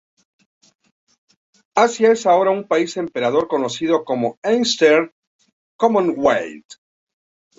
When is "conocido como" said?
3.47-4.39